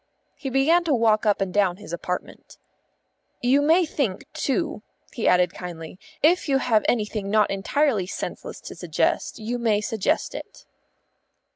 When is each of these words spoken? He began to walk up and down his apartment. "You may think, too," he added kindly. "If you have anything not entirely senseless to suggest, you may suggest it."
He 0.35 0.49
began 0.49 0.83
to 0.85 0.95
walk 0.95 1.27
up 1.27 1.41
and 1.41 1.53
down 1.53 1.77
his 1.77 1.93
apartment. 1.93 2.57
"You 3.39 3.61
may 3.61 3.85
think, 3.85 4.25
too," 4.33 4.81
he 5.13 5.27
added 5.27 5.53
kindly. 5.53 5.99
"If 6.23 6.49
you 6.49 6.57
have 6.57 6.83
anything 6.89 7.29
not 7.29 7.51
entirely 7.51 8.07
senseless 8.07 8.59
to 8.61 8.73
suggest, 8.73 9.37
you 9.37 9.59
may 9.59 9.79
suggest 9.79 10.33
it." 10.33 10.65